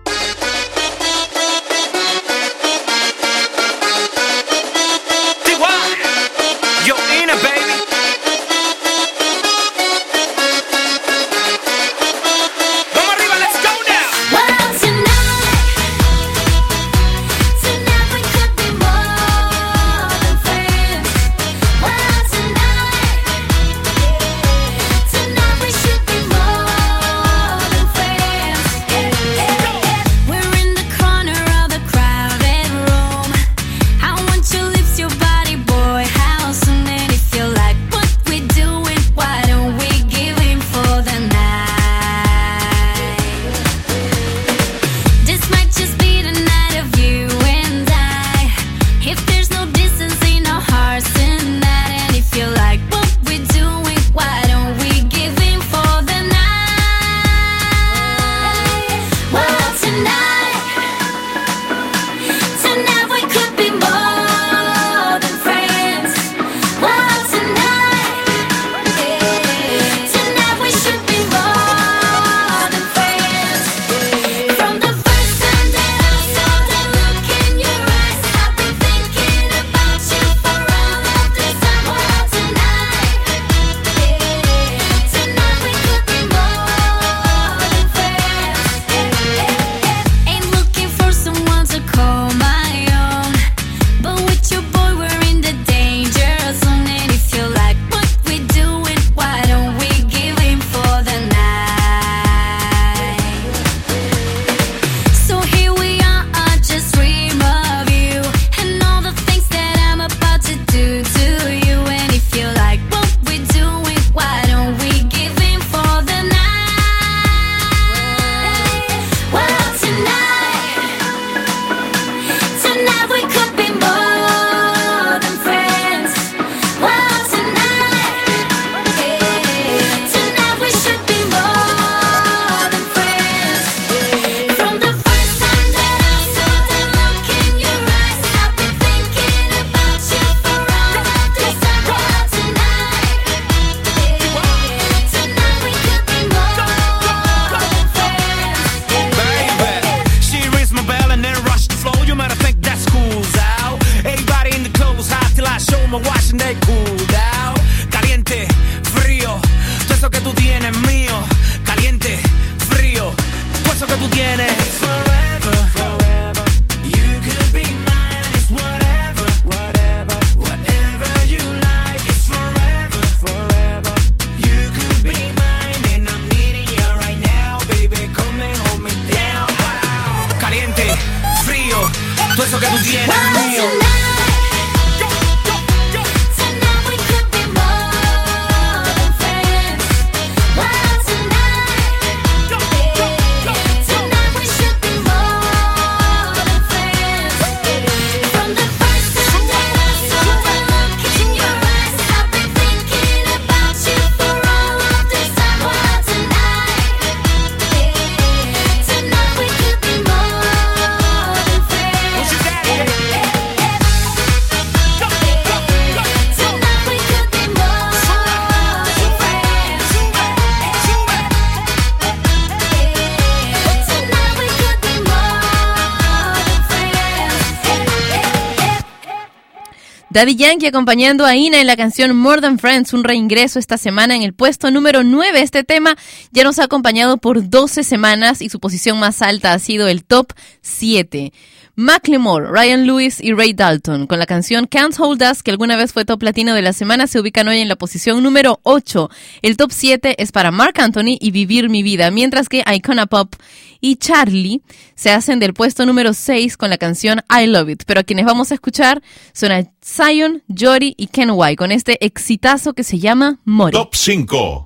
Daddy 230.12 230.36
Yankee 230.36 230.68
acompañando 230.68 231.26
a 231.26 231.38
Ina 231.38 231.62
en 231.62 231.68
la 231.68 231.78
canción 231.78 232.18
More 232.18 232.41
Than 232.41 232.59
Friends, 232.59 232.93
un 232.93 233.05
reingreso 233.05 233.59
esta 233.59 233.78
semana 233.78 234.14
en 234.14 234.24
el 234.24 234.34
puesto 234.34 234.70
número 234.70 235.05
9. 235.05 235.39
Este 235.41 235.64
tema 235.64 235.95
ya 236.32 236.43
nos 236.43 236.59
ha 236.59 236.66
acompañado 236.66 237.16
por 237.16 237.49
12 237.49 237.86
semanas 237.86 238.41
y 238.41 238.49
su 238.49 238.59
posición 238.59 238.99
más 238.99 239.22
alta 239.22 239.53
ha 239.53 239.59
sido 239.59 239.88
el 239.88 240.03
top 240.03 240.34
7. 240.64 241.32
Macklemore, 241.76 242.47
Ryan 242.51 242.86
Lewis 242.86 243.22
y 243.22 243.32
Ray 243.32 243.53
Dalton 243.53 244.05
con 244.05 244.20
la 244.20 244.26
canción 244.26 244.68
Can't 244.68 244.99
Hold 244.99 245.24
Us, 245.24 245.41
que 245.41 245.51
alguna 245.51 245.78
vez 245.78 245.93
fue 245.93 246.03
top 246.03 246.22
latino 246.24 246.53
de 246.53 246.62
la 246.62 246.74
semana, 246.74 247.07
se 247.07 247.20
ubican 247.20 247.47
hoy 247.47 247.59
en 247.59 247.70
la 247.70 247.78
posición 247.78 248.22
número 248.22 248.59
8. 248.64 249.09
El 249.41 249.55
top 249.55 249.72
7 249.72 250.22
es 250.22 250.34
para 250.34 250.51
Mark 250.51 250.76
Anthony 250.80 251.18
y 251.20 251.32
Vivir 251.32 251.70
mi 251.70 251.84
vida, 251.84 252.12
mientras 252.12 252.49
que 252.49 252.64
Icona 252.70 253.05
Pop 253.05 253.34
y 253.80 253.95
Charlie 253.95 254.62
se 254.95 255.12
hacen 255.12 255.39
del 255.39 255.53
puesto 255.53 255.86
número 255.86 256.14
6 256.14 256.57
con 256.57 256.70
la 256.70 256.78
canción 256.78 257.24
I 257.30 257.47
Love 257.47 257.70
It. 257.70 257.84
Pero 257.88 258.01
a 258.01 258.03
quienes 258.03 258.26
vamos 258.26 258.51
a 258.51 258.53
escuchar 258.53 259.01
son 259.34 259.51
a 259.51 259.64
Zion, 260.04 260.41
Jory 260.47 260.95
y 260.97 261.08
Ken 261.08 261.30
White 261.32 261.58
con 261.58 261.72
este 261.72 262.04
exitazo 262.04 262.74
que 262.74 262.84
se 262.84 262.97
llama 262.97 263.38
Mori. 263.45 263.74
Top 263.74 263.93
5. 263.93 264.66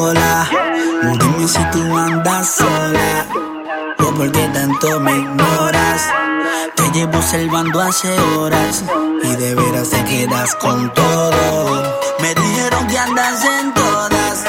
Hola, 0.00 0.50
dime 1.02 1.46
si 1.46 1.60
tú 1.70 1.96
andas 1.96 2.56
sola 2.56 3.26
o 4.00 4.14
por 4.14 4.32
qué 4.32 4.48
tanto 4.52 4.98
me 4.98 5.12
ignoras. 5.12 6.08
Te 6.74 6.90
llevo 6.90 7.18
observando 7.18 7.80
hace 7.80 8.18
horas 8.18 8.84
y 9.22 9.36
de 9.36 9.54
veras 9.54 9.90
te 9.90 10.04
quedas 10.04 10.56
con 10.56 10.92
todo. 10.92 12.00
Me 12.20 12.34
dijeron 12.34 12.88
que 12.88 12.98
andas 12.98 13.44
en 13.44 13.74
todas, 13.74 14.44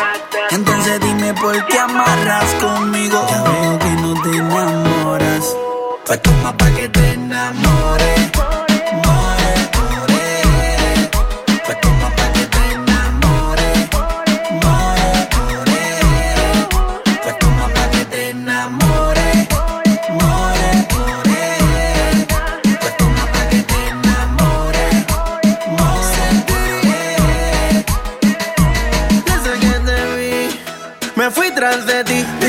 entonces 0.49 0.99
dime 1.01 1.36
por 1.36 1.65
qué 1.68 1.78
amarras 1.78 2.51
conmigo. 2.55 3.24
Ya 3.30 3.43
veo 3.43 3.80
que 3.80 3.89
no 4.01 4.22
te 4.24 4.30
enamoras, 4.38 5.55
pues 6.03 6.22
toma 6.24 6.57
pa' 6.57 6.76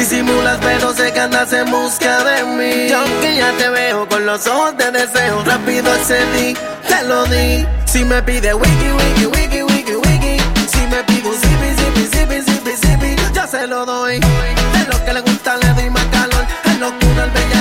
Disimulas, 0.09 0.59
pero 0.63 0.95
sé 0.95 1.13
que 1.13 1.21
andas 1.21 1.53
en 1.53 1.71
busca 1.71 2.25
de 2.25 2.43
mí. 2.45 2.89
Y 2.89 2.93
aunque 2.93 3.37
ya 3.37 3.53
te 3.59 3.69
veo 3.69 4.09
con 4.09 4.25
los 4.25 4.47
ojos 4.47 4.75
de 4.79 4.91
deseo, 4.91 5.45
rápido 5.45 5.93
accedí, 5.93 6.57
te 6.89 7.05
lo 7.05 7.27
di. 7.27 7.67
Si 7.85 8.07
me 8.07 8.23
pide 8.23 8.55
wiki, 8.55 8.91
wiki, 8.91 9.27
wiki, 9.27 9.63
wiki, 9.65 9.97
wiki. 9.97 10.43
Si 10.67 10.81
me 10.87 11.05
pide 11.05 11.29
un 11.29 11.35
zipi, 11.35 11.69
zipi, 11.77 12.17
zipi, 12.17 12.41
zipi, 12.41 12.71
zipi, 12.71 13.17
yo 13.35 13.47
se 13.47 13.67
lo 13.67 13.85
doy. 13.85 14.19
De 14.19 14.87
lo 14.91 15.05
que 15.05 15.13
le 15.13 15.21
gusta 15.21 15.59
le 15.59 15.75
doy 15.75 15.91
más 15.91 16.07
calor. 16.07 16.47
En 16.65 16.81
locura 16.81 17.25
al 17.25 17.31
bellac 17.31 17.58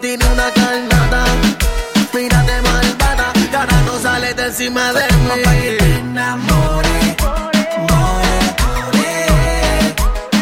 Tiene 0.00 0.24
una 0.26 0.50
carnada. 0.52 1.24
Mírate 2.12 2.62
malvada, 2.62 3.32
ahora 3.56 3.80
no 3.86 3.98
sales 4.00 4.34
de 4.36 4.46
encima 4.46 4.92
de 4.92 5.06
mí. 5.06 5.42
pa' 5.44 5.52
que 5.54 5.76
te 5.78 5.94
enamores. 5.98 7.16
More, 7.22 7.62
more. 7.88 9.08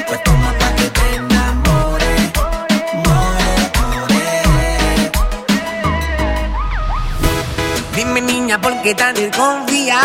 Pues 0.09 0.25
toma 0.25 0.53
pa' 0.59 0.75
que 0.75 0.89
te 0.97 1.15
enamores. 1.17 2.33
More, 3.05 3.59
more. 3.85 4.23
Dime 7.95 8.21
niña, 8.23 8.59
¿por 8.59 8.81
qué 8.83 8.95
tan 8.95 9.15
desconfía? 9.15 10.01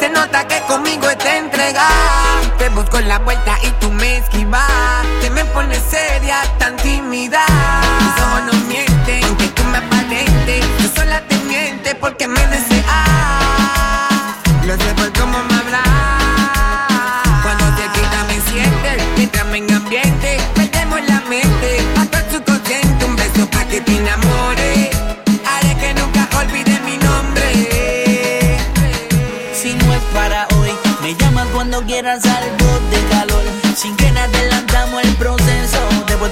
Se 0.00 0.08
nota 0.08 0.48
que 0.48 0.58
conmigo 0.62 1.06
te 1.18 1.36
entrega 1.36 1.86
Te 2.56 2.70
busco 2.70 2.98
en 3.00 3.08
la 3.08 3.18
vuelta 3.18 3.58
y 3.62 3.70
tú 3.72 3.90
me 3.92 4.16
esquivas. 4.16 4.64
Te 5.20 5.28
me 5.28 5.44
pones 5.44 5.82
seria, 5.90 6.40
tan 6.58 6.74
tímida. 6.78 7.44
Mis 8.00 8.24
ojos 8.24 8.42
no 8.46 8.66
mienten, 8.66 9.22
aunque 9.24 9.48
tú 9.48 9.62
me 9.64 9.76
aparentes. 9.76 10.64
Yo 10.78 10.88
sola 10.94 11.20
te 11.28 11.36
miente 11.40 11.94
porque 11.96 12.26
me 12.26 12.40
deseas 12.46 12.86
Lo 14.66 14.74
sé 14.74 14.94
por 14.94 15.12
cómo 15.20 15.36
me 15.44 15.54
hablas. 15.54 15.82
Cuando 17.42 17.66
te 17.76 17.82
quita 17.92 18.24
me 18.26 18.40
sientes. 18.50 19.02
Entrame 19.18 19.58
en 19.58 19.74
ambiente, 19.74 20.40
perdemos 20.54 21.00
la 21.08 21.20
mente. 21.28 21.86
Hasta 22.00 22.20
el 22.20 22.30
subconsciente, 22.30 23.04
un 23.04 23.16
beso 23.16 23.46
pa' 23.50 23.66
que 23.66 23.82
te 23.82 23.96
enamores 23.98 24.89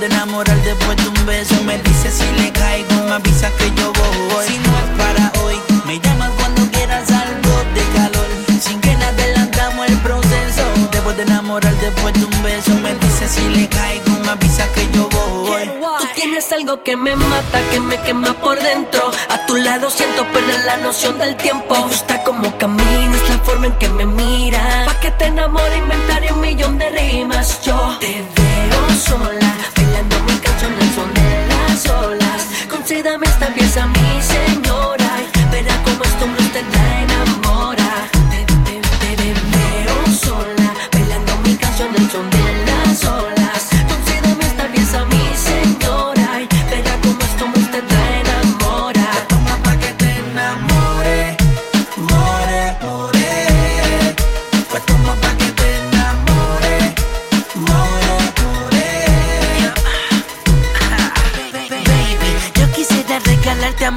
enamorar 0.08 0.56
después 0.62 0.96
de 0.96 1.08
un 1.08 1.26
beso. 1.26 1.54
Me 1.64 1.78
dice 1.78 2.10
si 2.10 2.26
le 2.40 2.50
caigo, 2.52 2.94
me 3.04 3.12
avisa 3.12 3.50
que 3.58 3.70
yo 3.76 3.92
voy. 3.92 4.46
Si 4.46 4.58
no 4.58 4.72
es 4.82 4.90
para 5.02 5.32
hoy, 5.42 5.56
me 5.86 5.98
llamas 6.00 6.30
cuando 6.38 6.62
quieras 6.70 7.10
algo 7.10 7.54
de 7.74 7.82
calor. 7.96 8.28
Sin 8.60 8.80
que 8.80 8.92
nada 8.94 9.08
adelantamos 9.08 9.86
el 9.88 9.96
proceso. 9.98 10.62
Debo 10.92 11.12
de 11.12 11.22
enamorar 11.22 11.74
después 11.76 12.14
de 12.14 12.24
un 12.24 12.42
beso. 12.42 12.74
Me 12.82 12.94
dice 12.94 13.28
si 13.28 13.48
le 13.48 13.68
caigo, 13.68 14.10
me 14.24 14.30
avisa 14.30 14.64
que 14.74 14.88
yo 14.94 15.08
voy. 15.08 15.70
Tú 16.00 16.06
tienes 16.14 16.50
algo 16.52 16.82
que 16.82 16.96
me 16.96 17.14
mata, 17.16 17.60
que 17.70 17.80
me 17.80 17.96
quema 18.02 18.32
por 18.34 18.58
dentro. 18.60 19.10
A 19.30 19.46
tu 19.46 19.56
lado 19.56 19.90
siento 19.90 20.24
perder 20.32 20.64
la 20.64 20.76
noción 20.78 21.18
del 21.18 21.36
tiempo. 21.36 21.74
Me 21.74 21.82
gusta 21.82 22.22
cómo 22.24 22.56
caminas, 22.58 23.28
la 23.28 23.38
forma 23.44 23.66
en 23.66 23.72
que 23.78 23.88
me 23.88 24.06
miras. 24.06 24.86
Pa' 24.86 25.00
que 25.00 25.10
te 25.12 25.26
enamore, 25.26 25.76
inventaré 25.76 26.32
un 26.32 26.40
millón 26.40 26.78
de 26.78 26.90
rimas. 26.90 27.62
Yo 27.62 27.96
te 28.00 28.24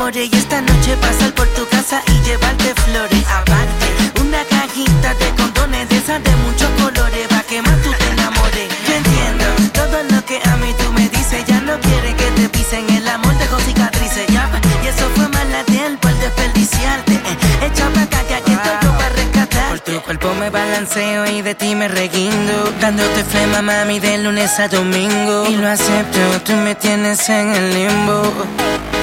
y 0.09 0.35
esta 0.35 0.59
noche 0.61 0.97
pasar 0.97 1.31
por 1.35 1.47
tu 1.49 1.65
casa 1.69 2.01
y 2.07 2.25
llevarte 2.25 2.73
flores. 2.73 3.23
Aparte, 3.29 3.85
una 4.19 4.43
cajita 4.45 5.13
de 5.13 5.29
condones 5.37 5.87
de 5.89 5.97
esas 5.97 6.23
de 6.23 6.35
muchos 6.37 6.69
colores 6.81 7.27
pa' 7.29 7.43
que 7.43 7.61
más 7.61 7.79
tú 7.83 7.91
te. 7.91 8.67
Yo 8.87 8.95
entiendo 8.95 9.45
todo 9.71 10.03
lo 10.03 10.25
que 10.25 10.41
a 10.43 10.57
mí 10.57 10.73
tú 10.79 10.91
me 10.93 11.07
dices, 11.07 11.45
ya 11.45 11.61
no 11.61 11.79
quiere 11.79 12.15
que 12.15 12.25
te 12.31 12.49
pisen 12.49 12.89
el 12.89 13.07
amor 13.07 13.37
dejó 13.37 13.59
cicatrices, 13.59 14.25
ya. 14.27 14.49
Y 14.83 14.87
eso 14.87 15.07
fue 15.15 15.27
mala 15.29 15.63
tiempo 15.65 16.07
el 16.09 16.19
desperdiciarte. 16.19 17.13
Eh, 17.13 17.67
echa 17.67 17.87
pa' 17.93 18.01
acá 18.01 18.23
que 18.27 18.33
aquí 18.33 18.51
estoy 18.53 18.73
yo 18.81 18.97
para 18.97 19.09
rescatar. 19.09 19.69
Por 19.69 19.79
tu 19.81 20.01
cuerpo 20.01 20.33
me 20.33 20.49
balanceo 20.49 21.27
y 21.27 21.43
de 21.43 21.53
ti 21.53 21.75
me 21.75 21.87
reguindo. 21.87 22.73
Dándote 22.81 23.23
flema, 23.23 23.61
mami, 23.61 23.99
de 23.99 24.17
lunes 24.17 24.59
a 24.59 24.67
domingo. 24.67 25.45
Y 25.47 25.57
lo 25.57 25.69
acepto, 25.69 26.19
tú 26.43 26.53
me 26.53 26.73
tienes 26.73 27.29
en 27.29 27.53
el 27.53 27.73
limbo. 27.75 28.33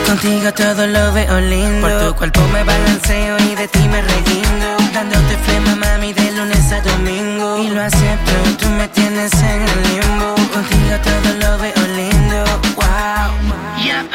Contigo 0.09 0.51
todo 0.55 0.87
lo 0.87 1.13
veo 1.13 1.39
lindo. 1.39 1.87
Por 1.87 2.01
tu 2.01 2.15
cuerpo 2.17 2.41
me 2.49 2.65
balanceo 2.65 3.37
y 3.41 3.55
de 3.55 3.69
ti 3.69 3.81
me 3.93 4.01
reguindo. 4.01 4.69
Dándote 4.95 5.37
flema, 5.45 5.77
mami, 5.77 6.15
de 6.15 6.33
lunes 6.33 6.73
a 6.73 6.81
domingo. 6.81 7.59
Y 7.59 7.69
lo 7.69 7.83
acepto, 7.83 8.33
tú 8.59 8.71
me 8.71 8.89
tienes 8.89 9.31
en 9.35 9.61
el 9.73 9.83
limbo. 9.89 10.35
Contigo 10.55 10.97
todo 11.05 11.29
lo 11.43 11.59
veo 11.59 11.83
lindo. 11.95 12.45
Wow. 12.77 13.85
Yeah. 13.85 14.07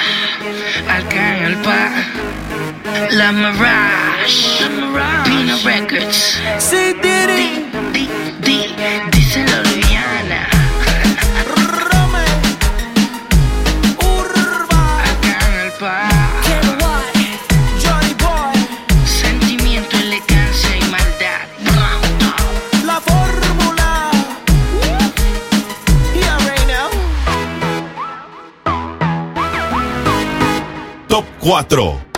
Alpa, 1.45 1.91
La 3.11 3.31
Mirage, 3.31 4.65
Pino 5.25 5.57
Records. 5.63 6.41
Sí, 6.57 6.95
Diddy. 7.03 7.62
4. 31.43 32.12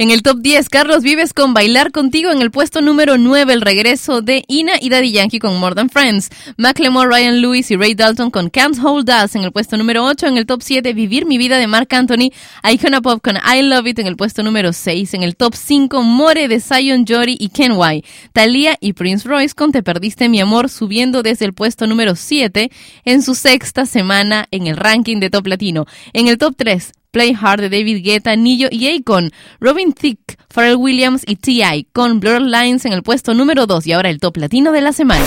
En 0.00 0.10
el 0.10 0.22
top 0.22 0.38
10, 0.38 0.70
Carlos 0.70 1.02
Vives 1.02 1.34
con 1.34 1.52
Bailar 1.52 1.92
Contigo. 1.92 2.30
En 2.30 2.40
el 2.40 2.50
puesto 2.50 2.80
número 2.80 3.18
9, 3.18 3.52
el 3.52 3.60
regreso 3.60 4.22
de 4.22 4.44
Ina 4.48 4.72
y 4.80 4.88
Daddy 4.88 5.12
Yankee 5.12 5.38
con 5.38 5.60
More 5.60 5.74
Than 5.74 5.90
Friends. 5.90 6.30
Macklemore, 6.60 7.08
Ryan 7.08 7.40
Lewis 7.40 7.70
y 7.70 7.76
Ray 7.76 7.94
Dalton 7.94 8.30
con 8.30 8.50
Can't 8.50 8.76
Hold 8.84 9.08
Us. 9.08 9.34
En 9.34 9.44
el 9.44 9.50
puesto 9.50 9.78
número 9.78 10.04
8, 10.04 10.26
en 10.26 10.36
el 10.36 10.44
top 10.44 10.60
7, 10.62 10.92
Vivir 10.92 11.24
mi 11.24 11.38
vida 11.38 11.56
de 11.56 11.66
Mark 11.66 11.88
Anthony. 11.94 12.32
Icona 12.70 13.00
Pop 13.00 13.22
con 13.22 13.36
I 13.36 13.62
Love 13.62 13.86
It 13.86 13.98
en 14.00 14.06
el 14.06 14.14
puesto 14.14 14.42
número 14.42 14.74
6. 14.74 15.14
En 15.14 15.22
el 15.22 15.36
top 15.36 15.54
5, 15.54 16.02
More 16.02 16.48
de 16.48 16.60
Zion 16.60 17.06
Jory 17.08 17.34
y 17.40 17.48
Ken 17.48 17.72
Y. 17.72 18.04
Thalia 18.34 18.76
y 18.78 18.92
Prince 18.92 19.26
Royce 19.26 19.54
con 19.54 19.72
Te 19.72 19.82
Perdiste 19.82 20.28
Mi 20.28 20.38
Amor 20.38 20.68
subiendo 20.68 21.22
desde 21.22 21.46
el 21.46 21.54
puesto 21.54 21.86
número 21.86 22.14
7 22.14 22.70
en 23.06 23.22
su 23.22 23.34
sexta 23.34 23.86
semana 23.86 24.46
en 24.50 24.66
el 24.66 24.76
ranking 24.76 25.18
de 25.18 25.30
Top 25.30 25.46
Latino. 25.46 25.86
En 26.12 26.28
el 26.28 26.36
top 26.36 26.56
3, 26.58 26.92
Play 27.10 27.34
Hard 27.40 27.62
de 27.62 27.70
David 27.70 28.04
Guetta, 28.04 28.36
Nillo 28.36 28.68
y 28.70 28.94
Akon, 28.94 29.30
Robin 29.60 29.94
Thicke, 29.94 30.36
Pharrell 30.50 30.76
Williams 30.76 31.22
y 31.26 31.36
T.I. 31.36 31.86
con 31.94 32.20
Blurred 32.20 32.42
Lines 32.44 32.84
en 32.84 32.92
el 32.92 33.02
puesto 33.02 33.32
número 33.32 33.66
2 33.66 33.86
y 33.86 33.92
ahora 33.92 34.10
el 34.10 34.20
top 34.20 34.36
latino 34.36 34.72
de 34.72 34.82
la 34.82 34.92
semana. 34.92 35.24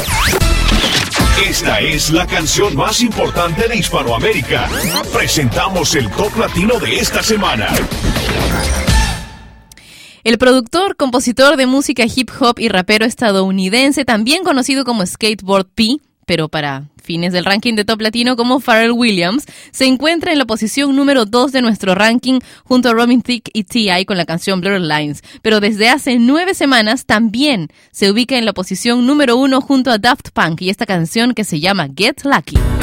Esta 1.41 1.79
es 1.79 2.11
la 2.11 2.27
canción 2.27 2.75
más 2.75 3.01
importante 3.01 3.67
de 3.67 3.75
Hispanoamérica. 3.75 4.69
Presentamos 5.11 5.95
el 5.95 6.09
top 6.11 6.37
latino 6.37 6.79
de 6.79 6.99
esta 6.99 7.23
semana. 7.23 7.69
El 10.23 10.37
productor, 10.37 10.95
compositor 10.95 11.57
de 11.57 11.65
música 11.65 12.03
hip 12.05 12.29
hop 12.39 12.59
y 12.59 12.69
rapero 12.69 13.03
estadounidense, 13.05 14.05
también 14.05 14.43
conocido 14.43 14.85
como 14.85 15.05
Skateboard 15.05 15.65
P, 15.65 15.97
pero 16.27 16.49
para 16.49 16.83
fines 17.03 17.33
del 17.33 17.45
ranking 17.45 17.75
de 17.75 17.85
top 17.85 18.01
latino 18.01 18.35
como 18.35 18.59
Pharrell 18.59 18.91
Williams, 18.91 19.45
se 19.71 19.85
encuentra 19.85 20.31
en 20.31 20.39
la 20.39 20.45
posición 20.45 20.95
número 20.95 21.25
2 21.25 21.51
de 21.51 21.61
nuestro 21.61 21.95
ranking 21.95 22.39
junto 22.63 22.89
a 22.89 22.93
Robin 22.93 23.21
Thicke 23.21 23.51
y 23.53 23.65
T.I. 23.65 24.05
con 24.05 24.17
la 24.17 24.25
canción 24.25 24.61
Blurred 24.61 24.81
Lines, 24.81 25.23
pero 25.41 25.59
desde 25.59 25.89
hace 25.89 26.17
nueve 26.19 26.53
semanas 26.53 27.05
también 27.05 27.67
se 27.91 28.09
ubica 28.09 28.37
en 28.37 28.45
la 28.45 28.53
posición 28.53 29.05
número 29.05 29.37
1 29.37 29.61
junto 29.61 29.91
a 29.91 29.97
Daft 29.97 30.29
Punk 30.33 30.61
y 30.61 30.69
esta 30.69 30.85
canción 30.85 31.33
que 31.33 31.43
se 31.43 31.59
llama 31.59 31.87
Get 31.95 32.23
Lucky. 32.23 32.82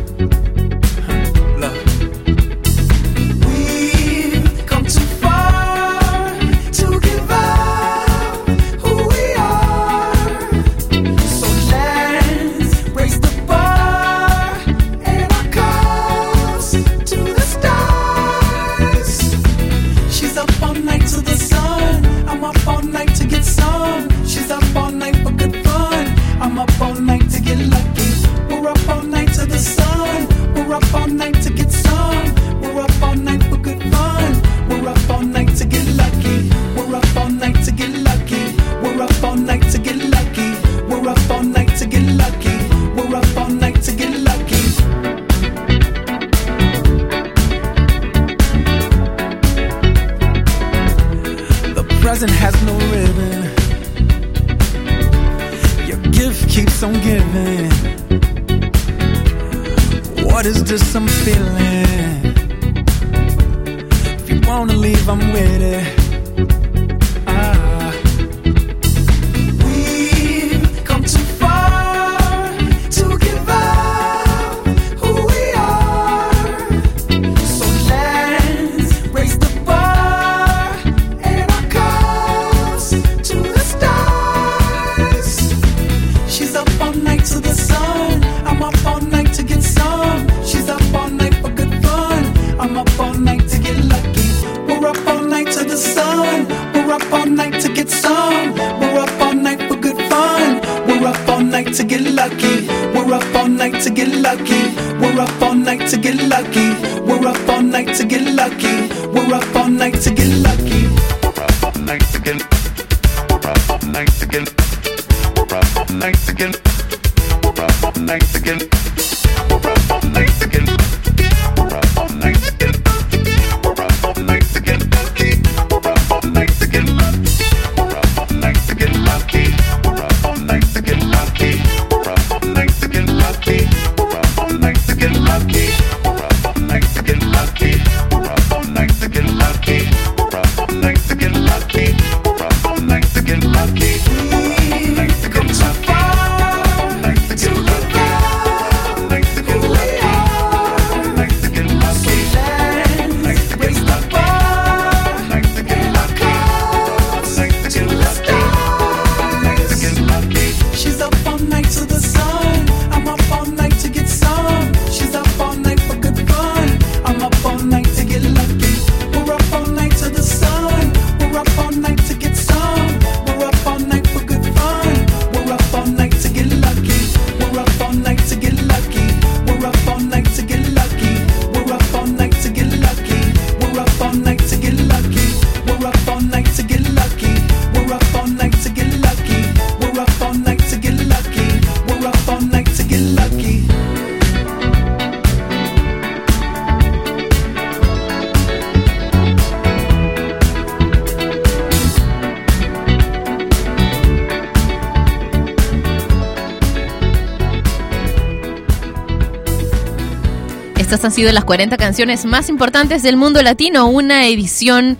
han 211.11 211.15
sido 211.15 211.31
las 211.33 211.43
40 211.43 211.75
canciones 211.75 212.23
más 212.23 212.47
importantes 212.47 213.03
del 213.03 213.17
mundo 213.17 213.41
latino, 213.41 213.87
una 213.87 214.27
edición 214.27 214.97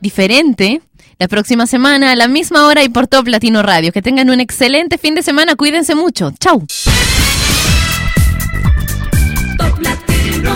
diferente. 0.00 0.82
La 1.18 1.28
próxima 1.28 1.66
semana, 1.66 2.12
a 2.12 2.14
la 2.14 2.28
misma 2.28 2.66
hora 2.66 2.84
y 2.84 2.90
por 2.90 3.06
Top 3.06 3.26
Latino 3.26 3.62
Radio. 3.62 3.90
Que 3.90 4.02
tengan 4.02 4.28
un 4.28 4.40
excelente 4.40 4.98
fin 4.98 5.14
de 5.14 5.22
semana, 5.22 5.56
cuídense 5.56 5.94
mucho. 5.94 6.30
Chau. 6.38 6.66
Top 9.56 9.80
Latino. 9.80 10.54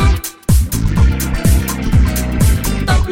Top 2.84 3.08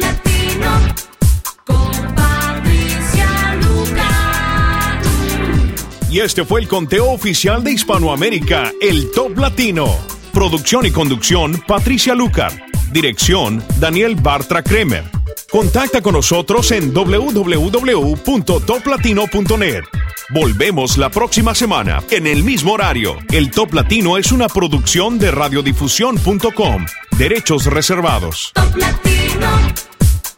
Y 6.11 6.19
este 6.19 6.45
fue 6.45 6.61
el 6.61 6.67
conteo 6.67 7.09
oficial 7.09 7.63
de 7.63 7.71
Hispanoamérica, 7.71 8.71
el 8.79 9.09
Top 9.09 9.35
Latino. 9.39 10.18
Producción 10.39 10.85
y 10.85 10.91
conducción, 10.91 11.61
Patricia 11.67 12.15
Lucar. 12.15 12.53
Dirección, 12.93 13.61
Daniel 13.77 14.15
Bartra 14.15 14.63
Kremer. 14.63 15.03
Contacta 15.51 16.01
con 16.01 16.13
nosotros 16.13 16.71
en 16.71 16.93
www.toplatino.net. 16.93 19.83
Volvemos 20.29 20.97
la 20.97 21.09
próxima 21.09 21.53
semana, 21.53 22.01
en 22.09 22.25
el 22.25 22.45
mismo 22.45 22.71
horario. 22.71 23.17
El 23.33 23.51
Top 23.51 23.73
Latino 23.73 24.17
es 24.17 24.31
una 24.31 24.47
producción 24.47 25.19
de 25.19 25.31
radiodifusión.com. 25.31 26.85
Derechos 27.17 27.65
reservados. 27.65 28.53
Top 28.53 28.77
Latino, 28.77 29.49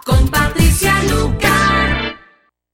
con 0.04 0.28
Patricia 0.30 0.96
Lucar. 1.04 1.61